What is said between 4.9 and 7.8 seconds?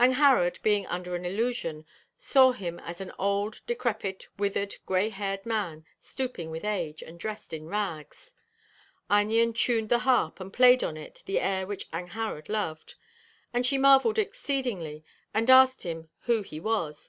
haired man, stooping with age, and dressed in